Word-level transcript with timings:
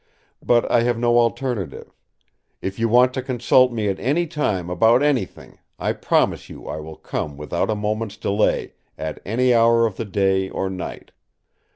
But 0.43 0.65
I 0.71 0.81
have 0.81 0.97
no 0.97 1.19
alternative. 1.19 1.93
If 2.59 2.79
you 2.79 2.89
want 2.89 3.13
to 3.13 3.21
consult 3.21 3.71
me 3.71 3.87
at 3.87 3.99
any 3.99 4.25
time 4.25 4.67
about 4.67 5.03
anything, 5.03 5.59
I 5.77 5.93
promise 5.93 6.49
you 6.49 6.65
I 6.67 6.79
will 6.79 6.95
come 6.95 7.37
without 7.37 7.69
a 7.69 7.75
moment's 7.75 8.17
delay, 8.17 8.73
at 8.97 9.21
any 9.27 9.53
hour 9.53 9.85
of 9.85 9.97
the 9.97 10.05
day 10.05 10.49
or 10.49 10.71
night. 10.71 11.11